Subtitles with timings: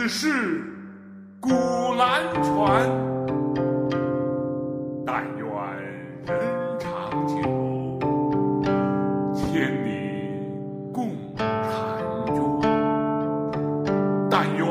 [0.00, 0.64] 此事
[1.40, 1.50] 古
[1.94, 2.48] 难全。
[5.04, 5.44] 但愿
[6.24, 6.40] 人
[6.78, 6.88] 长
[7.26, 7.34] 久，
[9.34, 9.90] 千里
[10.90, 11.44] 共婵
[12.32, 12.34] 娟。
[14.30, 14.64] 但愿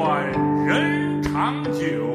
[0.66, 2.09] 人长久，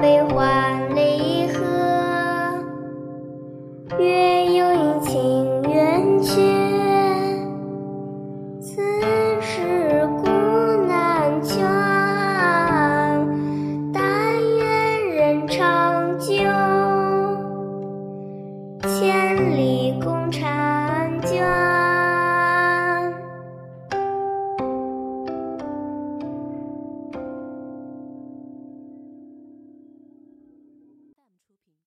[0.00, 1.64] 悲欢离合，
[3.98, 5.33] 月有阴晴。